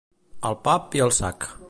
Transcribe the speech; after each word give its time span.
Al 0.49 0.57
pap 0.69 0.97
i 1.01 1.05
al 1.07 1.15
sac. 1.21 1.51